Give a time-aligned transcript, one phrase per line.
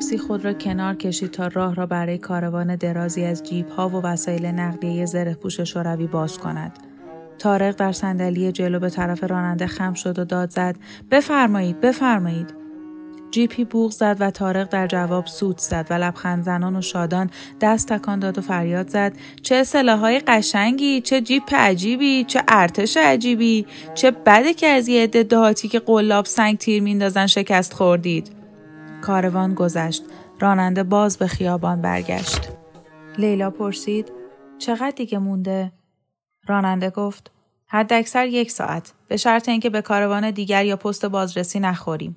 [0.00, 3.92] تاکسی خود را کنار کشید تا راه را برای کاروان درازی از جیب ها و
[3.92, 6.72] وسایل نقلیه زره پوش شوروی باز کند.
[7.38, 10.76] تارق در صندلی جلو به طرف راننده خم شد و داد زد
[11.10, 12.54] بفرمایید بفرمایید
[13.30, 17.92] جیپی بوغ زد و تارق در جواب سود زد و لبخند زنان و شادان دست
[17.92, 24.10] تکان داد و فریاد زد چه های قشنگی چه جیپ عجیبی چه ارتش عجیبی چه
[24.10, 28.39] بده که از یه عده دهاتی که قلاب سنگ تیر میندازن شکست خوردید
[29.00, 30.02] کاروان گذشت.
[30.40, 32.48] راننده باز به خیابان برگشت.
[33.18, 34.12] لیلا پرسید
[34.58, 35.72] چقدر دیگه مونده؟
[36.46, 37.30] راننده گفت
[37.66, 42.16] حد اکثر یک ساعت به شرط اینکه به کاروان دیگر یا پست بازرسی نخوریم.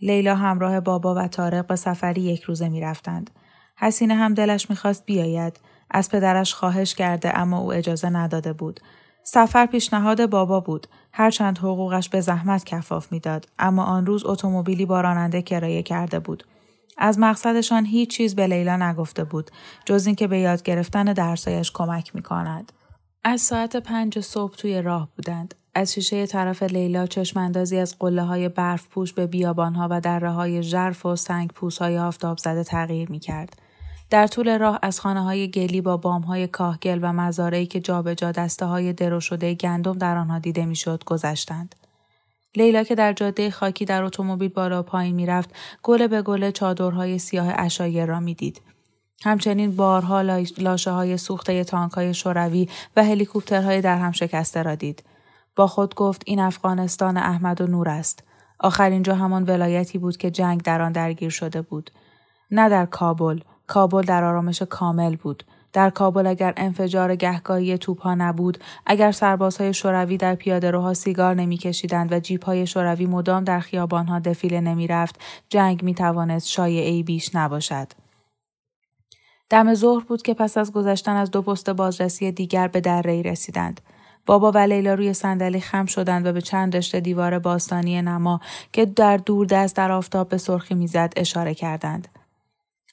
[0.00, 3.30] لیلا همراه بابا و طارق به سفری یک روزه می رفتند.
[3.76, 5.60] حسینه هم دلش می‌خواست بیاید.
[5.90, 8.80] از پدرش خواهش کرده اما او اجازه نداده بود.
[9.30, 15.00] سفر پیشنهاد بابا بود هرچند حقوقش به زحمت کفاف می‌داد اما آن روز اتومبیلی با
[15.00, 16.44] راننده کرایه کرده بود
[16.98, 19.50] از مقصدشان هیچ چیز به لیلا نگفته بود
[19.84, 22.72] جز اینکه به یاد گرفتن درسایش کمک می کند.
[23.24, 25.54] از ساعت پنج صبح توی راه بودند.
[25.74, 30.30] از شیشه طرف لیلا چشماندازی از قله های برف پوش به بیابان ها و دره
[30.30, 33.67] های ژرف و سنگ پوس های آفتاب زده تغییر می کرد.
[34.10, 38.32] در طول راه از خانه های گلی با بام های کاهگل و مزارعی که جابجا
[38.32, 41.74] دسته های درو شده گندم در آنها دیده می‌شد گذشتند.
[42.56, 45.50] لیلا که در جاده خاکی در اتومبیل بالا پایین می‌رفت
[45.82, 48.60] گل به گل چادرهای سیاه اشایر را می‌دید.
[49.24, 50.22] همچنین بارها
[50.58, 55.02] لاشه های سوخته تانک های شوروی و هلیکوپترهای در هم شکسته را دید.
[55.56, 58.22] با خود گفت این افغانستان احمد و نور است.
[58.60, 61.90] آخرین جا همان ولایتی بود که جنگ در آن درگیر شده بود.
[62.50, 65.44] نه در کابل کابل در آرامش کامل بود.
[65.72, 72.12] در کابل اگر انفجار گهگاهی توپها نبود، اگر سربازهای شوروی در پیاده روها سیگار نمیکشیدند
[72.12, 77.88] و های شوروی مدام در خیابانها دفیله نمی‌رفت، جنگ می توانست شایعه بیش نباشد.
[79.50, 83.22] دم ظهر بود که پس از گذشتن از دو پست بازرسی دیگر به در ری
[83.22, 83.80] رسیدند.
[84.26, 88.40] بابا و لیلا روی صندلی خم شدند و به چند رشته دیوار باستانی نما
[88.72, 92.08] که در دور دست در آفتاب به سرخی می‌زد اشاره کردند.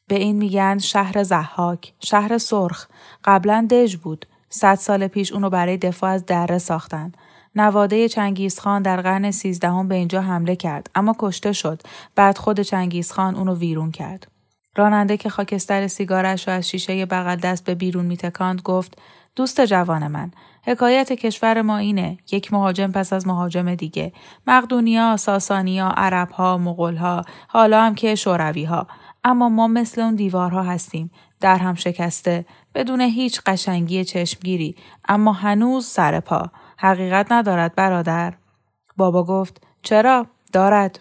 [0.07, 2.88] به این میگن شهر زحاک، شهر سرخ.
[3.23, 4.25] قبلا دژ بود.
[4.49, 7.11] صد سال پیش اونو برای دفاع از دره ساختن.
[7.55, 11.81] نواده چنگیزخان در قرن سیزدهم به اینجا حمله کرد اما کشته شد.
[12.16, 14.27] بعد خود چنگیزخان اونو ویرون کرد.
[14.75, 18.97] راننده که خاکستر سیگارش رو از شیشه بغل دست به بیرون میتکاند گفت
[19.35, 20.31] دوست جوان من
[20.63, 24.13] حکایت کشور ما اینه یک مهاجم پس از مهاجم دیگه
[24.47, 28.87] مقدونیا ساسانیا عربها مغولها حالا هم که شورویها
[29.25, 31.12] اما ما مثل اون دیوارها هستیم.
[31.41, 34.75] در هم شکسته بدون هیچ قشنگی چشمگیری.
[35.08, 36.52] اما هنوز سر پا.
[36.78, 38.34] حقیقت ندارد برادر.
[38.97, 41.00] بابا گفت چرا؟ دارد.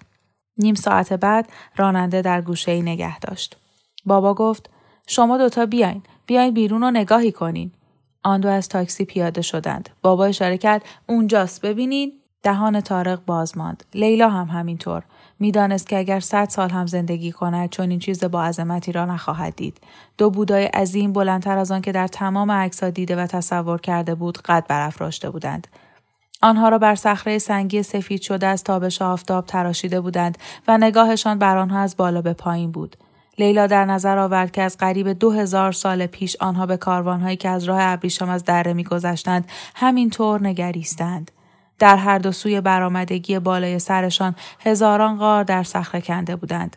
[0.58, 3.56] نیم ساعت بعد راننده در گوشه ای نگه داشت.
[4.04, 4.70] بابا گفت
[5.06, 6.02] شما دوتا بیاین.
[6.26, 7.72] بیاین بیرون و نگاهی کنین.
[8.22, 9.90] آن دو از تاکسی پیاده شدند.
[10.02, 12.12] بابا اشاره کرد اونجاست ببینین.
[12.42, 13.84] دهان تارق باز ماند.
[13.94, 15.02] لیلا هم همینطور.
[15.38, 19.56] می‌دانست که اگر صد سال هم زندگی کند چون این چیز با عظمتی را نخواهد
[19.56, 19.80] دید.
[20.18, 24.38] دو بودای عظیم بلندتر از آن که در تمام عکسها دیده و تصور کرده بود
[24.38, 25.66] قد برافراشته بودند.
[26.42, 30.38] آنها را بر صخره سنگی سفید شده از تابش آفتاب تراشیده بودند
[30.68, 32.96] و نگاهشان بر آنها از بالا به پایین بود.
[33.38, 37.48] لیلا در نظر آورد که از قریب دو هزار سال پیش آنها به کاروانهایی که
[37.48, 41.30] از راه ابریشم از دره میگذشتند همینطور نگریستند.
[41.78, 46.76] در هر دو سوی برآمدگی بالای سرشان هزاران غار در صخره کنده بودند.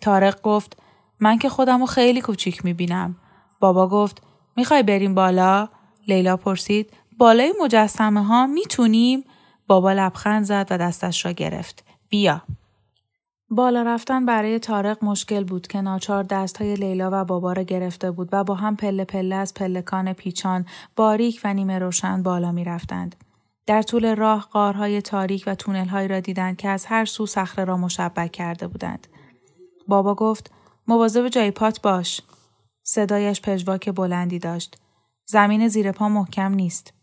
[0.00, 0.76] تارق گفت
[1.20, 3.16] من که خودمو خیلی کوچیک می‌بینم.
[3.60, 4.22] بابا گفت
[4.56, 5.68] می‌خوای بریم بالا؟
[6.08, 9.24] لیلا پرسید بالای مجسمه ها می‌تونیم؟
[9.66, 11.84] بابا لبخند زد و دستش را گرفت.
[12.08, 12.42] بیا.
[13.50, 18.10] بالا رفتن برای تارق مشکل بود که ناچار دست های لیلا و بابا را گرفته
[18.10, 20.66] بود و با هم پله پله از پلکان پیچان
[20.96, 23.16] باریک و نیمه روشن بالا می رفتند.
[23.66, 27.76] در طول راه قارهای تاریک و تونلهایی را دیدند که از هر سو صخره را
[27.76, 29.06] مشبک کرده بودند.
[29.88, 30.50] بابا گفت
[30.88, 32.20] مواظب جای پات باش.
[32.82, 34.78] صدایش پژواک بلندی داشت.
[35.26, 36.94] زمین زیر پا محکم نیست.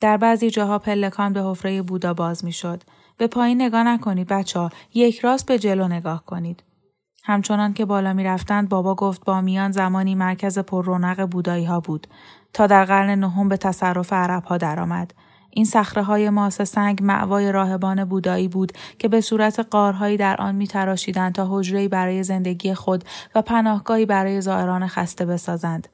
[0.00, 2.82] در بعضی جاها پلکان به حفره بودا باز می‌شد.
[3.16, 4.70] به پایین نگاه نکنید بچه ها.
[4.94, 6.62] یک راست به جلو نگاه کنید.
[7.24, 11.80] همچنان که بالا می رفتند بابا گفت با میان زمانی مرکز پر رونق بودایی ها
[11.80, 12.06] بود
[12.52, 15.14] تا در قرن نهم به تصرف عرب ها درآمد.
[15.54, 20.54] این صخره های ماس سنگ معوای راهبان بودایی بود که به صورت قارهایی در آن
[20.54, 23.04] می تراشیدند تا حجرهی برای زندگی خود
[23.34, 25.88] و پناهگاهی برای زائران خسته بسازند.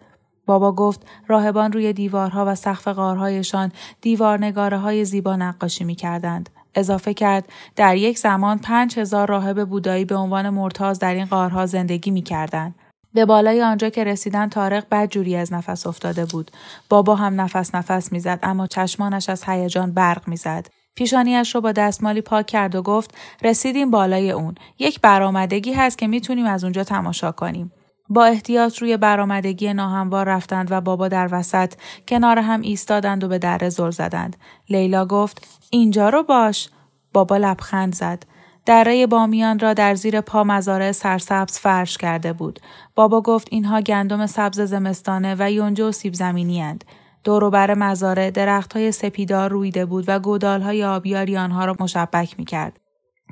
[0.47, 6.51] بابا گفت راهبان روی دیوارها و سقف قارهایشان دیوارنگاره های زیبا نقاشی می کردند.
[6.75, 11.67] اضافه کرد در یک زمان پنج هزار راهب بودایی به عنوان مرتاز در این قارها
[11.67, 12.75] زندگی می کردند.
[13.15, 16.51] به بالای آنجا که رسیدن تارق بد جوری از نفس افتاده بود.
[16.89, 20.67] بابا هم نفس نفس می‌زد اما چشمانش از هیجان برق می‌زد.
[20.95, 24.55] پیشانیش رو با دستمالی پاک کرد و گفت رسیدیم بالای اون.
[24.79, 27.73] یک برآمدگی هست که می‌تونیم از اونجا تماشا کنیم.
[28.09, 31.75] با احتیاط روی برآمدگی ناهموار رفتند و بابا در وسط
[32.09, 34.37] کنار هم ایستادند و به در زل زدند.
[34.71, 36.69] لیلا گفت اینجا رو باش.
[37.13, 38.23] بابا لبخند زد.
[38.69, 42.61] دره بامیان را در زیر پا مزارع سرسبز فرش کرده بود.
[42.95, 46.85] بابا گفت اینها گندم سبز زمستانه و یونجه و سیب زمینی هند.
[47.25, 52.45] دوروبر مزارع درخت های سپیدار رویده بود و گودال های آبیاری آنها را مشبک می
[52.45, 52.81] کرد.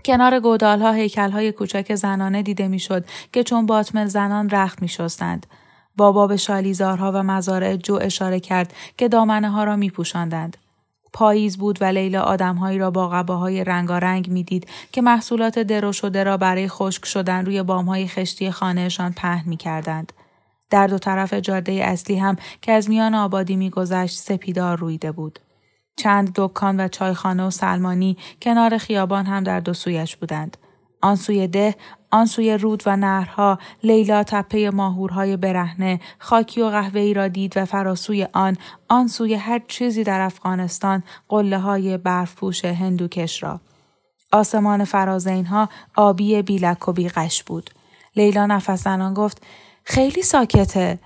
[0.05, 4.89] کنار گودال ها هیکل های کوچک زنانه دیده می‌شد که چون باتمل زنان رخت می
[4.89, 5.47] شستند.
[5.97, 10.57] بابا به شالیزارها و مزارع جو اشاره کرد که دامنه ها را می پوشندند.
[11.17, 16.37] پاییز بود و لیلا آدمهایی را با قباهای رنگارنگ می‌دید که محصولات درو شده را
[16.37, 20.13] برای خشک شدن روی بامهای خشتی خانهشان پهن می کردند.
[20.71, 25.39] در دو طرف جاده اصلی هم که از میان آبادی میگذشت سپیدار رویده بود.
[25.97, 30.57] چند دکان و چایخانه و سلمانی کنار خیابان هم در دو سویش بودند.
[31.03, 31.75] آن سوی ده
[32.17, 37.65] آن سوی رود و نهرها لیلا تپه ماهورهای برهنه خاکی و قهوه‌ای را دید و
[37.65, 38.57] فراسوی آن
[38.89, 43.61] آن سوی هر چیزی در افغانستان قله های برفپوش هندوکش را.
[44.33, 47.71] آسمان فراز اینها آبی بیلک و بیغش بود.
[48.17, 49.43] لیلا نفس زنان گفت
[49.85, 50.99] خیلی ساکته.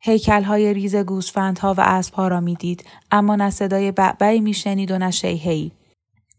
[0.00, 5.10] هیکل های ریز گوسفندها و اسبها را می‌دید اما نه صدای بعبعی میشنید و نه
[5.10, 5.72] شیهی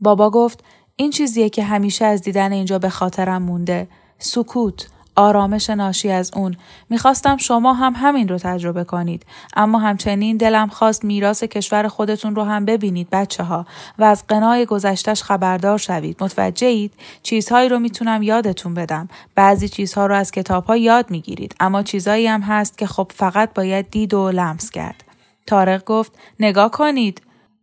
[0.01, 0.63] بابا گفت
[0.95, 3.87] این چیزیه که همیشه از دیدن اینجا به خاطرم مونده.
[4.23, 6.55] سکوت، آرامش ناشی از اون.
[6.89, 9.25] می‌خواستم شما هم همین رو تجربه کنید.
[9.55, 13.65] اما همچنین دلم خواست میراث کشور خودتون رو هم ببینید بچه ها
[13.99, 16.23] و از قنای گذشتش خبردار شوید.
[16.23, 16.93] متوجه اید؟
[17.23, 19.07] چیزهایی رو می‌تونم یادتون بدم.
[19.35, 21.55] بعضی چیزها رو از کتاب ها یاد می‌گیرید.
[21.59, 25.03] اما چیزهایی هم هست که خب فقط باید دید و لمس کرد.
[25.47, 27.21] تارق گفت نگاه کنید.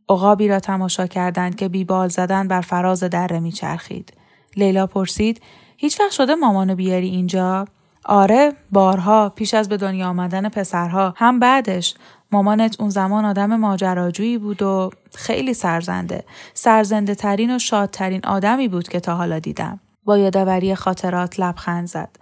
[0.08, 4.12] عقابی را تماشا کردند که بیبال زدن بر فراز دره میچرخید.
[4.56, 5.40] لیلا پرسید
[5.82, 7.64] هیچ وقت شده مامانو بیاری اینجا؟
[8.04, 11.94] آره بارها پیش از به دنیا آمدن پسرها هم بعدش.
[12.32, 16.24] مامانت اون زمان آدم ماجراجویی بود و خیلی سرزنده.
[16.54, 19.80] سرزنده ترین و شادترین آدمی بود که تا حالا دیدم.
[20.04, 22.16] با یادآوری خاطرات لبخند زد.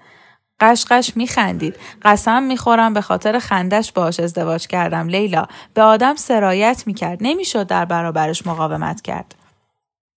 [0.60, 1.76] قشقش میخندید.
[2.02, 5.46] قسم می‌خورم به خاطر خندش باش ازدواج کردم لیلا.
[5.74, 7.18] به آدم سرایت می‌کرد.
[7.20, 9.34] نمی‌شد در برابرش مقاومت کرد.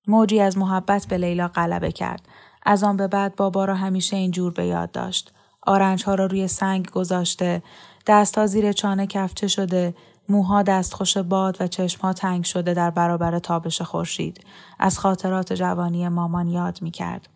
[0.07, 2.27] موجی از محبت به لیلا غلبه کرد.
[2.63, 6.47] از آن به بعد بابا را همیشه اینجور به یاد داشت آرنج ها را روی
[6.47, 7.63] سنگ گذاشته
[8.07, 9.95] دست زیر چانه کفچه شده
[10.29, 14.45] موها دستخوش باد و چشمها تنگ شده در برابر تابش خورشید
[14.79, 17.29] از خاطرات جوانی مامان یاد می‌کرد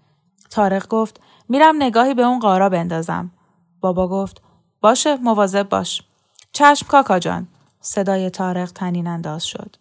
[0.50, 3.32] تارق گفت میرم نگاهی به اون قارا بندازم.
[3.82, 4.41] بابا گفت
[4.82, 6.01] باشه مواظب باش.
[6.51, 7.48] چشم کاکا جان.
[7.82, 9.75] صدای تارق تنین انداز شد.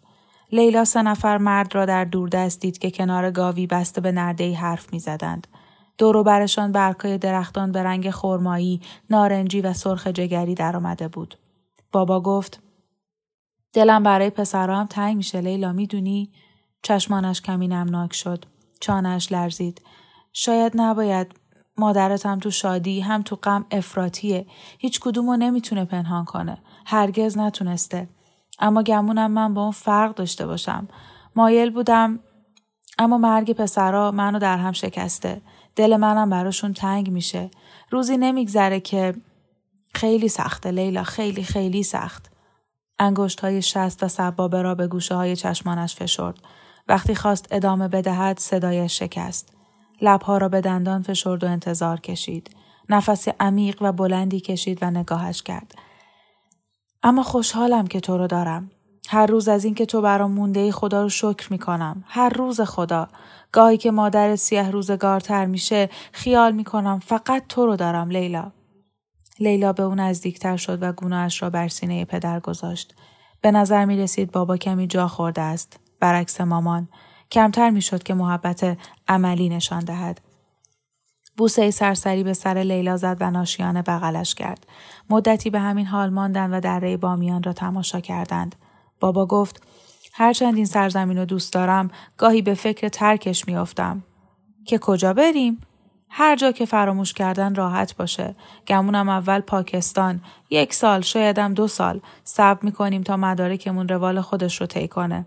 [0.55, 4.93] لیلا سه نفر مرد را در دوردست دید که کنار گاوی بسته به نردهی حرف
[4.93, 5.47] می زدند.
[5.97, 11.37] دورو برشان برکای درختان به رنگ خرمایی، نارنجی و سرخ جگری در آمده بود.
[11.91, 12.59] بابا گفت
[13.73, 16.31] دلم برای پسرام تنگ میشه لیلا می‌دونی؟
[16.83, 18.45] چشمانش کمی نمناک شد.
[18.79, 19.81] چانش لرزید.
[20.33, 21.27] شاید نباید
[21.77, 24.45] مادرت هم تو شادی هم تو غم افراتیه
[24.77, 28.07] هیچ کدومو نمی‌تونه پنهان کنه هرگز نتونسته
[28.59, 30.87] اما گمونم من با اون فرق داشته باشم
[31.35, 32.19] مایل بودم
[32.99, 35.41] اما مرگ پسرا منو در هم شکسته
[35.75, 37.51] دل منم براشون تنگ میشه
[37.89, 39.15] روزی نمیگذره که
[39.93, 42.31] خیلی سخته لیلا خیلی خیلی سخت
[42.99, 46.39] انگشت های شست و سبابه را به گوشه های چشمانش فشرد
[46.87, 49.53] وقتی خواست ادامه بدهد صدایش شکست.
[50.01, 52.55] لبها را به دندان فشرد و انتظار کشید.
[52.89, 55.75] نفس عمیق و بلندی کشید و نگاهش کرد.
[57.05, 58.71] اما خوشحالم که تو رو دارم.
[59.09, 62.03] هر روز از اینکه تو برام مونده ای خدا رو شکر می کنم.
[62.07, 63.07] هر روز خدا.
[63.51, 68.51] گاهی که مادر سیاه روزگارتر میشه خیال می کنم فقط تو رو دارم لیلا.
[69.39, 72.95] لیلا به اون نزدیکتر شد و گونهاش را بر سینه پدر گذاشت.
[73.41, 75.79] به نظر می رسید بابا کمی جا خورده است.
[75.99, 76.87] برعکس مامان.
[77.31, 80.21] کمتر می شد که محبت عملی نشان دهد.
[81.37, 84.67] بوسه سرسری به سر لیلا زد و ناشیانه بغلش کرد.
[85.09, 88.55] مدتی به همین حال ماندند و دره بامیان را تماشا کردند.
[88.99, 89.63] بابا گفت
[90.13, 94.03] هرچند این سرزمین رو دوست دارم گاهی به فکر ترکش میافتم.
[94.65, 95.61] که کجا بریم؟
[96.09, 98.35] هر جا که فراموش کردن راحت باشه.
[98.67, 100.21] گمونم اول پاکستان.
[100.49, 102.01] یک سال شایدم دو سال.
[102.23, 105.25] صبر می‌کنیم تا مدارکمون روال خودش رو طی کنه.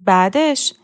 [0.00, 0.74] بعدش؟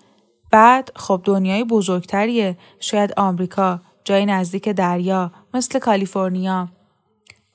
[0.51, 2.59] بعد خب دنیای بزرگتریه.
[2.81, 3.81] شاید آمریکا.
[4.07, 5.31] جای نزدیک دریا.
[5.55, 6.69] مثل کالیفرنیا.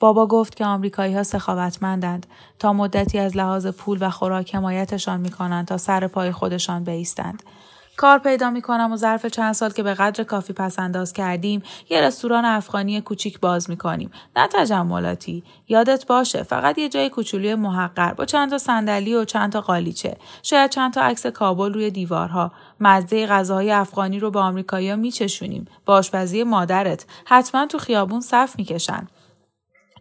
[0.00, 2.26] بابا گفت که آمریکایی ها سخاوتمندند
[2.58, 7.42] تا مدتی از لحاظ پول و خوراک حمایتشان می کنند تا سر پای خودشان بیستند.
[7.96, 11.62] کار پیدا می کنم و ظرف چند سال که به قدر کافی پس انداز کردیم
[11.90, 14.10] یه رستوران افغانی کوچیک باز می کنیم.
[14.36, 15.44] نه تجملاتی.
[15.68, 20.16] یادت باشه فقط یه جای کوچولوی محقر با چند تا صندلی و چند تا قالیچه.
[20.42, 22.52] شاید چند تا عکس کابل روی دیوارها.
[22.82, 25.64] مزه غذاهای افغانی رو به آمریکایی‌ها میچشونیم.
[25.86, 27.06] با آشپزی مادرت.
[27.24, 29.08] حتما تو خیابون صف می‌کشن.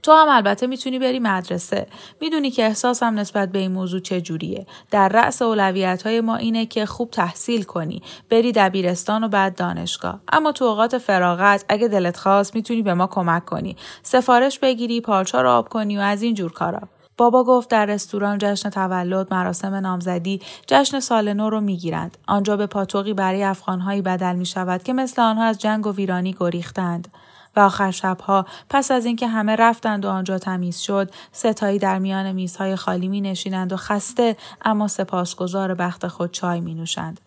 [0.03, 1.87] تو هم البته می‌تونی بری مدرسه.
[2.21, 4.65] می‌دونی که احساسم نسبت به این موضوع چجوریه.
[4.91, 8.01] در رأس اولویت های ما اینه که خوب تحصیل کنی.
[8.29, 10.21] بری دبیرستان و بعد دانشگاه.
[10.31, 13.75] اما تو اوقات فراغت اگه دلت خواست می‌تونی به ما کمک کنی.
[14.03, 16.81] سفارش بگیری، پارچا رو آب کنی و از این جور کارا.
[17.21, 22.17] بابا گفت در رستوران جشن تولد، مراسم نامزدی، جشن سال نو رو می‌گیرند.
[22.27, 26.35] آنجا به پاتوقی برای افغانهایی بدل می شود که مثل آنها از جنگ و ویرانی
[26.39, 27.07] گریختند.
[27.55, 32.31] و آخر شبها پس از اینکه همه رفتند و آنجا تمیز شد ستایی در میان
[32.31, 37.19] میزهای خالی می نشینند و خسته اما سپاسگزار بخت خود چای می نوشند.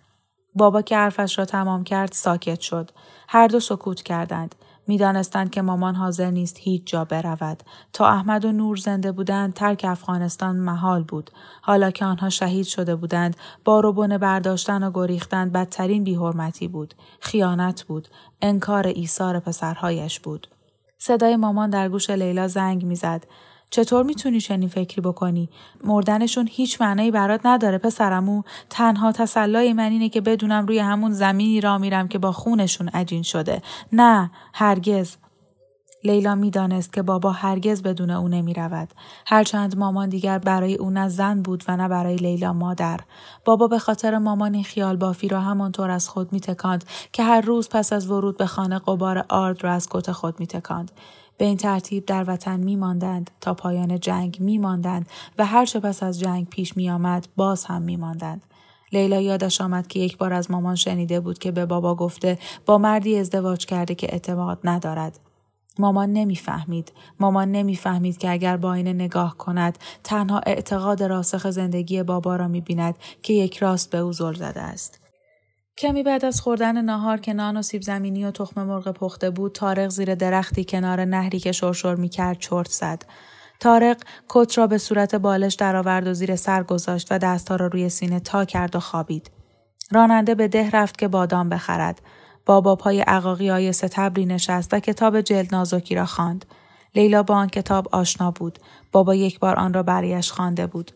[0.55, 2.91] بابا که حرفش را تمام کرد ساکت شد.
[3.29, 4.55] هر دو سکوت کردند.
[4.87, 7.63] می‌دانستند که مامان حاضر نیست هیچ جا برود.
[7.93, 11.31] تا احمد و نور زنده بودند ترک افغانستان محال بود.
[11.63, 16.95] حالا که آنها شهید شده بودند باروبن برداشتن و گریختن بدترین بیحرمتی بود.
[17.21, 18.09] خیانت بود.
[18.43, 20.47] انکار ایثار پسرهایش بود.
[20.99, 23.25] صدای مامان در گوش لیلا زنگ می‌زد.
[23.75, 25.49] چطور می‌تونی چنین فکری بکنی؟
[25.85, 31.61] مردنشون هیچ معنایی برات نداره پسرمو تنها تسلای من اینه که بدونم روی همون زمینی
[31.61, 33.63] را میرم که با خونشون عجین شده.
[33.93, 35.17] نه هرگز
[36.05, 38.89] لیلا می‌دانست که بابا هرگز بدون او نمی رود.
[39.27, 43.01] هرچند مامان دیگر برای او نه زن بود و نه برای لیلا مادر.
[43.45, 47.41] بابا به خاطر مامان این خیال بافی را همانطور از خود می تکاند که هر
[47.41, 50.91] روز پس از ورود به خانه قبار آرد را از کت خود می تکاند.
[51.39, 56.03] به این ترتیب در وطن می ماندند تا پایان جنگ می ماندند و هرچه پس
[56.03, 58.43] از جنگ پیش می آمد باز هم می ماندند.
[58.93, 62.79] لیلا یادش آمد که یک بار از مامان شنیده بود که به بابا گفته با
[62.79, 65.21] مردی ازدواج کرده که اعتماد ندارد.
[65.79, 66.93] مامان نمی‌فهمید.
[67.21, 72.61] مامان نمی‌فهمید که اگر با این نگاه کند تنها اعتقاد راسخ زندگی بابا را می
[72.61, 75.04] بیند که یک راست به او زل زده است.
[75.79, 79.53] کمی بعد از خوردن ناهار که نان و سیب زمینی و تخم مرغ پخته بود
[79.53, 83.03] تارق زیر درختی کنار نهری که شرشر می کرد چرت زد.
[83.61, 83.97] تارق
[84.29, 88.21] کت را به صورت بالش درآورد و زیر سر گذاشت و دستها را روی سینه
[88.21, 89.31] تا کرد و خوابید.
[89.91, 92.03] راننده به ده رفت که بادام بخرد.
[92.47, 96.45] بابا پای عقاقی های ستبری نشست و کتاب جلد نازکی را خواند.
[96.95, 98.59] لیلا با آن کتاب آشنا بود.
[98.93, 100.93] بابا یک بار آن را برایش خوانده بود.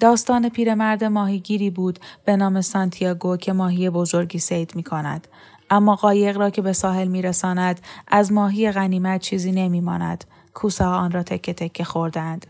[0.00, 5.28] داستان پیرمرد ماهیگیری بود به نام سانتیاگو که ماهی بزرگی سید می کند.
[5.70, 10.24] اما قایق را که به ساحل می رساند از ماهی غنیمت چیزی نمی ماند.
[10.54, 12.46] کوسه آن را تکه تکه خوردند.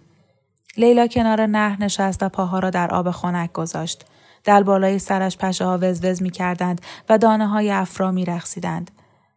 [0.76, 4.04] لیلا کنار نهر نشست و پاها را در آب خنک گذاشت.
[4.44, 8.90] در بالای سرش پشه ها وزوز می کردند و دانه های افرا می رخصیدند.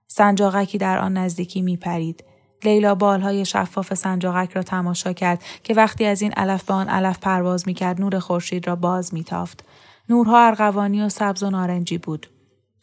[0.07, 2.23] سنجاقکی در آن نزدیکی می پرید.
[2.63, 7.19] لیلا بالهای شفاف سنجاقک را تماشا کرد که وقتی از این علف به آن علف
[7.19, 9.63] پرواز می کرد نور خورشید را باز می تافت.
[10.09, 12.27] نورها ارغوانی و سبز و نارنجی بود.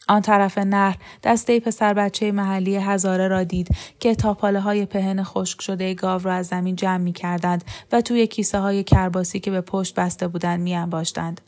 [0.07, 3.67] آن طرف نهر دسته پسر بچه محلی هزاره را دید
[3.99, 8.27] که تاپاله های پهن خشک شده گاو را از زمین جمع می کردند و توی
[8.27, 11.41] کیسه های کرباسی که به پشت بسته بودند می انباشتند.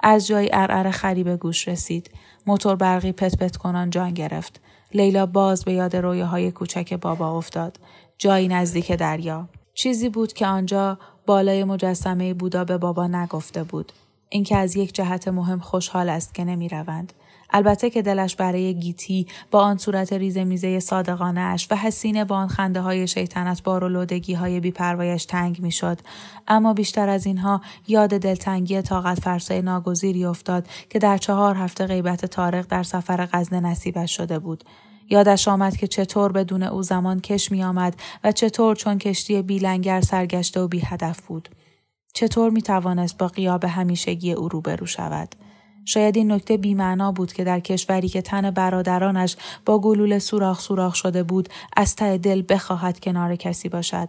[0.00, 2.10] از جای ارعر خری به گوش رسید.
[2.46, 4.60] موتور برقی پت پت کنان جان گرفت.
[4.94, 7.78] لیلا باز به یاد های کوچک بابا افتاد.
[8.18, 9.48] جایی نزدیک دریا.
[9.74, 13.92] چیزی بود که آنجا بالای مجسمه بودا به بابا نگفته بود.
[14.28, 17.12] اینکه از یک جهت مهم خوشحال است که نمی روند.
[17.50, 22.48] البته که دلش برای گیتی با آن صورت ریزه صادقانه اش و حسینه با آن
[22.48, 25.98] خنده های شیطنت بار و لودگی های بیپروایش تنگ می‌شد
[26.48, 32.26] اما بیشتر از اینها یاد دلتنگی طاقت فرسای ناگزیری افتاد که در چهار هفته غیبت
[32.26, 34.64] تارق در سفر غزنه نصیبش شده بود
[35.10, 40.00] یادش آمد که چطور بدون او زمان کش می آمد و چطور چون کشتی بیلنگر
[40.00, 41.48] سرگشته و بی هدف بود.
[42.14, 45.34] چطور می توانست با قیاب همیشگی او روبرو شود؟
[45.84, 50.94] شاید این نکته بیمعنا بود که در کشوری که تن برادرانش با گلوله سوراخ سوراخ
[50.94, 54.08] شده بود از ته دل بخواهد کنار کسی باشد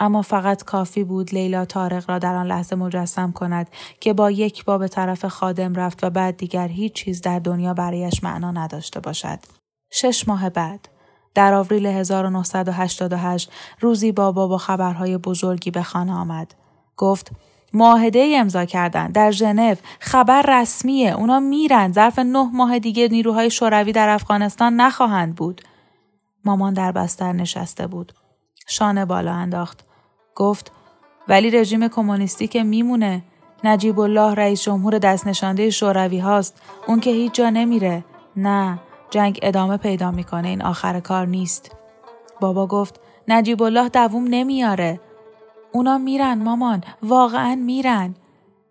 [0.00, 3.68] اما فقط کافی بود لیلا تارق را در آن لحظه مجسم کند
[4.00, 8.24] که با یک باب طرف خادم رفت و بعد دیگر هیچ چیز در دنیا برایش
[8.24, 9.61] معنا نداشته باشد.
[9.92, 10.88] شش ماه بعد.
[11.34, 16.54] در آوریل 1988 روزی بابا با خبرهای بزرگی به خانه آمد.
[16.96, 17.30] گفت
[17.72, 21.12] معاهده امضا کردن در ژنو خبر رسمیه.
[21.12, 21.92] اونا میرن.
[21.92, 25.60] ظرف نه ماه دیگه نیروهای شوروی در افغانستان نخواهند بود.
[26.44, 28.12] مامان در بستر نشسته بود.
[28.66, 29.84] شانه بالا انداخت.
[30.34, 30.72] گفت
[31.28, 33.22] ولی رژیم کمونیستی که میمونه.
[33.64, 36.62] نجیب الله رئیس جمهور دست نشانده شوروی هاست.
[36.86, 38.04] اون که هیچ جا نمیره.
[38.36, 38.78] نه.
[39.12, 40.48] جنگ ادامه پیدا می‌کنه.
[40.48, 41.76] این آخر کار نیست.
[42.40, 45.00] بابا گفت نجیب الله دووم نمیاره.
[45.72, 48.14] اونا میرن مامان واقعا میرن.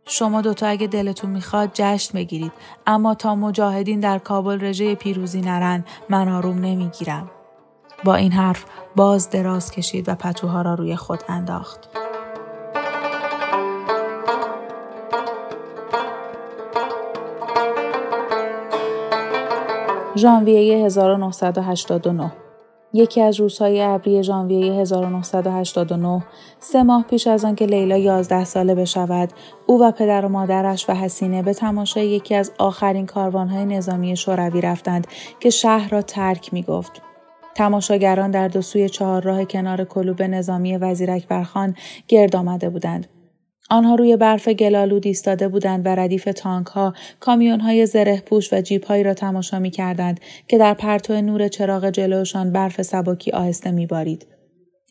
[0.06, 2.52] شما دوتا اگه دلتون می‌خواد جشن بگیرید
[2.88, 7.30] اما تا مجاهدین در کابل رژه پیروزی نرن من آروم نمی‌گیرم.
[8.04, 12.01] با این حرف باز دراز کشید و پتوها را روی خود انداخت.
[20.16, 22.32] ژانویه 1989
[22.94, 26.24] یکی از روزهای ابری ژانویه 1989
[26.60, 29.30] سه ماه پیش از آنکه لیلا یازده ساله بشود
[29.66, 34.62] او و پدر و مادرش و حسینه به تماشای یکی از آخرین کاروانهای نظامی شوروی
[34.62, 35.08] رفتند
[35.40, 37.02] که شهر را ترک می گفت.
[37.56, 41.76] تماشاگران در دو سوی چهار راه کنار کلوب نظامی وزیر اکبرخان
[42.08, 43.08] گرد آمده بودند.
[43.72, 48.62] آنها روی برف گلالود ایستاده بودند و ردیف تانک ها، کامیون های زره پوش و
[48.62, 53.72] جیپ هایی را تماشا می کردند که در پرتو نور چراغ جلوشان برف سبکی آهسته
[53.72, 54.26] می بارید.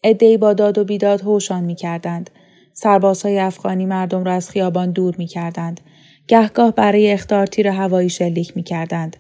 [0.05, 2.31] ادهی با داد و بیداد هوشان می کردند.
[2.73, 5.81] سربازهای افغانی مردم را از خیابان دور می کردند.
[6.29, 9.17] گهگاه برای اختار تیر هوایی شلیک می کردند.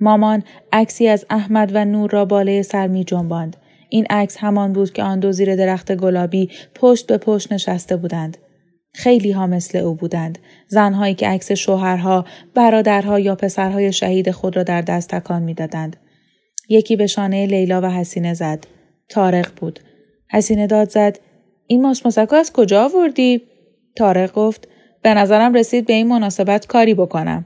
[0.00, 3.56] مامان عکسی از احمد و نور را بالای سر می جنباند.
[3.88, 8.38] این عکس همان بود که آن دو زیر درخت گلابی پشت به پشت نشسته بودند.
[8.94, 10.38] خیلی ها مثل او بودند.
[10.68, 12.24] زنهایی که عکس شوهرها،
[12.54, 15.96] برادرها یا پسرهای شهید خود را در دست تکان می‌دادند.
[16.68, 18.66] یکی به شانه لیلا و حسینه زد.
[19.08, 19.80] تارق بود.
[20.30, 21.18] حسینه داد زد.
[21.66, 23.42] این ماس از کجا آوردی؟
[23.96, 24.68] تارق گفت.
[25.02, 27.44] به نظرم رسید به این مناسبت کاری بکنم.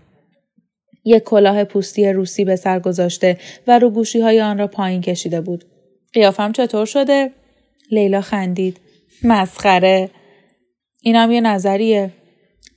[1.05, 5.41] یک کلاه پوستی روسی به سر گذاشته و رو گوشی های آن را پایین کشیده
[5.41, 5.65] بود.
[6.13, 7.31] قیافم چطور شده؟
[7.91, 8.81] لیلا خندید.
[9.23, 10.11] مسخره.
[11.07, 12.11] اینم یه نظریه.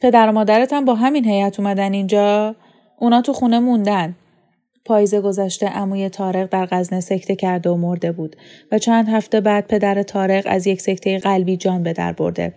[0.02, 2.56] پدر و مادرت هم با همین هیئت اومدن اینجا؟
[3.00, 4.15] اونا تو خونه موندن.
[4.86, 8.36] پاییز گذشته عموی تارق در غزنه سکته کرده و مرده بود
[8.72, 12.54] و چند هفته بعد پدر تارق از یک سکته قلبی جان به در برده.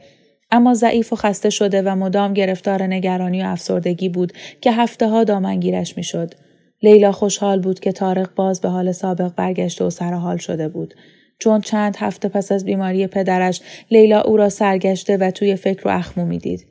[0.50, 5.24] اما ضعیف و خسته شده و مدام گرفتار نگرانی و افسردگی بود که هفته ها
[5.24, 6.34] دامنگیرش می‌شد.
[6.82, 10.94] لیلا خوشحال بود که تارق باز به حال سابق برگشته و سرحال شده بود.
[11.42, 15.90] چون چند هفته پس از بیماری پدرش لیلا او را سرگشته و توی فکر و
[15.90, 16.66] اخمو می‌دید.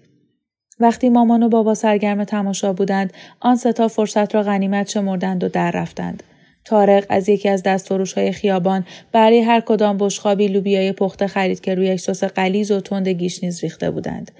[0.79, 5.49] وقتی مامان و بابا سرگرم تماشا بودند آن سه تا فرصت را غنیمت شمردند و
[5.49, 6.23] در رفتند.
[6.65, 11.75] طارق از یکی از دستفروش های خیابان برای هر کدام بشقابی لوبیای پخته خرید که
[11.75, 14.31] روی سس غلیظ و تند گشنیز ریخته بودند.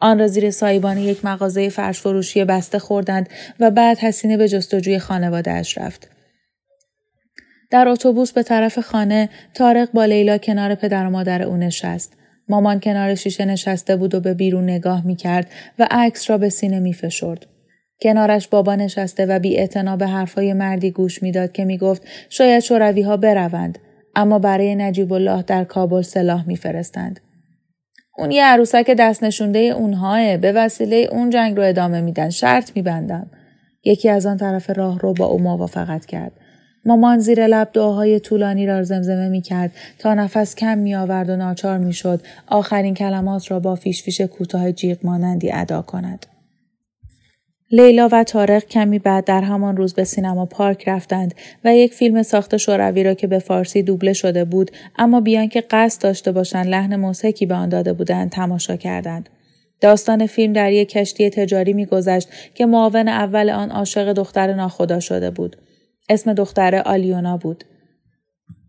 [0.00, 3.28] آن را زیر سایبان یک مغازه فرش فروشی بسته خوردند
[3.60, 6.19] و بعد حسینا به جستجوی خانوادهاش رفت.
[7.70, 12.16] در اتوبوس به طرف خانه تارق با لیلا کنار پدر و مادر او نشست.
[12.48, 15.46] مامان کنار شیشه نشسته بود و به بیرون نگاه می کرد
[15.78, 17.46] و عکس را به سینه می فشرد.
[18.02, 23.16] کنارش بابا نشسته و بی به حرفای مردی گوش می‌داد که می‌گفت شاید شوروی ها
[23.16, 23.78] بروند
[24.14, 27.20] اما برای نجیب الله در کابل سلاح میفرستند.
[28.18, 33.30] اون یه عروسک دست نشونده اونهاه به وسیله اون جنگ رو ادامه میدن شرط میبندم.
[33.84, 36.32] یکی از آن طرف راه رو با او موافقت کرد.
[36.84, 41.36] مامان زیر لب دعاهای طولانی را زمزمه می کرد تا نفس کم می آورد و
[41.36, 46.26] ناچار می شد آخرین کلمات را با فیش فیش کوتاه جیغ مانندی ادا کند.
[47.72, 52.22] لیلا و تارق کمی بعد در همان روز به سینما پارک رفتند و یک فیلم
[52.22, 56.66] ساخت شوروی را که به فارسی دوبله شده بود اما بیان که قصد داشته باشند
[56.66, 59.28] لحن موسیقی به آن داده بودند تماشا کردند.
[59.80, 65.30] داستان فیلم در یک کشتی تجاری میگذشت که معاون اول آن عاشق دختر ناخدا شده
[65.30, 65.56] بود.
[66.10, 67.64] اسم دختر آلیونا بود.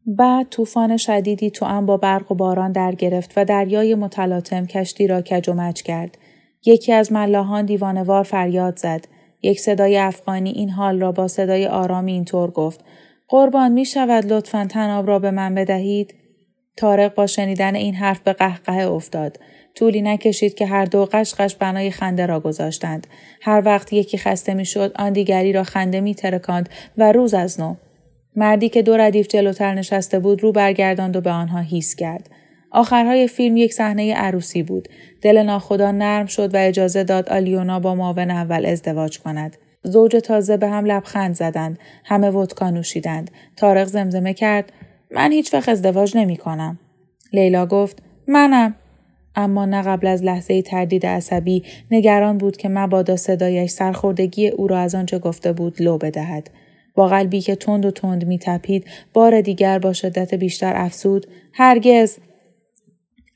[0.05, 5.21] بعد طوفان شدیدی تو با برق و باران در گرفت و دریای متلاطم کشتی را
[5.21, 6.17] کج و مج کرد.
[6.65, 9.07] یکی از ملاحان دیوانوار فریاد زد.
[9.41, 12.83] یک صدای افغانی این حال را با صدای آرامی اینطور گفت.
[13.27, 16.15] قربان می شود لطفا تناب را به من بدهید؟
[16.77, 19.39] تارق با شنیدن این حرف به قهقه افتاد.
[19.75, 23.07] طولی نکشید که هر دو قشقش بنای خنده را گذاشتند.
[23.41, 27.75] هر وقت یکی خسته می‌شد آن دیگری را خنده می ترکاند و روز از نو.
[28.35, 32.29] مردی که دو ردیف جلوتر نشسته بود رو برگرداند و به آنها هیس کرد.
[32.71, 34.87] آخرهای فیلم یک صحنه عروسی بود.
[35.21, 39.57] دل ناخدا نرم شد و اجازه داد آلیونا با معاون اول ازدواج کند.
[39.83, 41.79] زوج تازه به هم لبخند زدند.
[42.05, 43.31] همه ودکا نوشیدند.
[43.57, 44.73] تارق زمزمه کرد
[45.11, 46.79] من هیچ وقت ازدواج نمی کنم.
[47.33, 48.75] لیلا گفت منم.
[49.35, 54.79] اما نه قبل از لحظه تردید عصبی نگران بود که مبادا صدایش سرخوردگی او را
[54.79, 56.49] از آنچه گفته بود لو بدهد.
[56.95, 62.17] با قلبی که تند و تند می تپید بار دیگر با شدت بیشتر افسود هرگز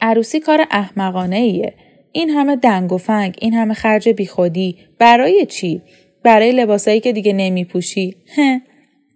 [0.01, 1.73] عروسی کار احمقانه ایه.
[2.11, 5.81] این همه دنگ و فنگ این همه خرج بیخودی برای چی
[6.23, 8.15] برای لباسایی که دیگه نمی پوشی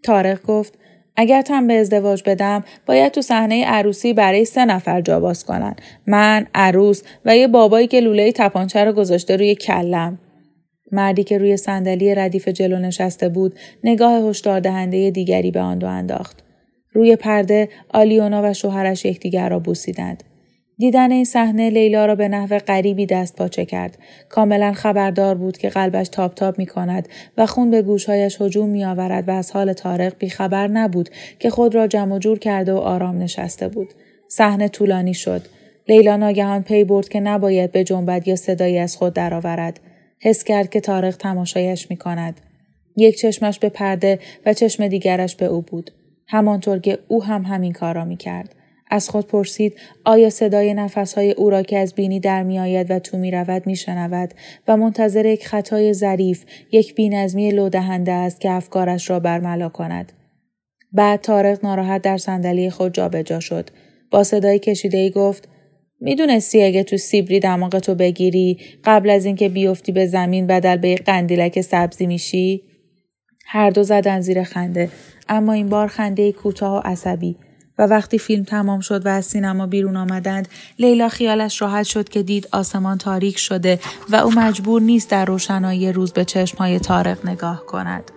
[0.04, 0.80] تارق گفت
[1.16, 5.76] اگر تم به ازدواج بدم باید تو صحنه عروسی برای سه نفر جا باز کنن.
[6.08, 10.20] من عروس و یه بابایی که لوله تپانچه رو گذاشته روی کلم.
[10.92, 15.88] مردی که روی صندلی ردیف جلو نشسته بود نگاه هشدار دهنده دیگری به آن دو
[15.88, 16.44] انداخت.
[16.94, 20.24] روی پرده آلیونا و شوهرش یکدیگر را بوسیدند.
[20.80, 23.98] دیدن این صحنه لیلا را به نحو غریبی دست پاچه کرد.
[24.30, 28.86] کاملا خبردار بود که قلبش تاب تاب می کند و خون به گوشهایش هجوم می
[28.86, 33.18] آورد و از حال تارق بیخبر نبود که خود را جمع جور کرده و آرام
[33.18, 33.88] نشسته بود.
[34.28, 35.42] صحنه طولانی شد.
[35.88, 39.80] لیلا ناگهان پی برد که نباید به جنبت یا صدایی از خود درآورد.
[40.20, 42.42] حس کرد که تارق تماشایش می کند.
[42.98, 45.92] یک چشمش به پرده و چشم دیگرش به او بود.
[46.28, 48.56] همانطور که او هم همین کار را می کرد.
[48.90, 53.18] از خود پرسید آیا صدای نفسهای او را که از بینی در میآید و تو
[53.18, 54.34] می رود می شنود
[54.68, 60.12] و منتظر یک خطای ظریف یک بینظمی لودهنده است که افکارش را برملا کند.
[60.94, 63.70] بعد تارق ناراحت در صندلی خود جابجا جا شد.
[64.12, 65.50] با صدای کشیده ای گفت
[66.02, 70.90] می‌دونستی اگه تو سیبری دماغ تو بگیری قبل از اینکه بیفتی به زمین بدل به
[70.90, 72.64] یک قندیلک سبزی میشی؟
[73.46, 74.90] هر دو زدن زیر خنده
[75.30, 77.38] اما این بار خنده کوتاه و عصبی
[77.80, 80.48] و وقتی فیلم تمام شد و از سینما بیرون آمدند
[80.80, 85.92] لیلا خیالش راحت شد که دید آسمان تاریک شده و او مجبور نیست در روشنایی
[85.92, 88.12] روز به چشمهای تارق نگاه کند.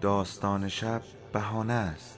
[0.00, 1.02] داستان شب
[1.32, 2.17] بهانه است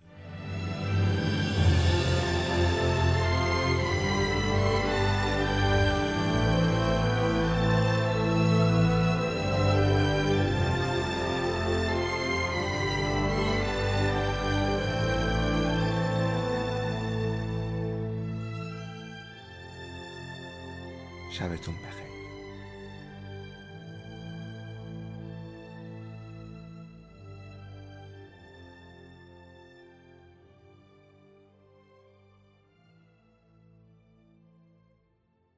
[21.40, 21.79] شبتون بخیر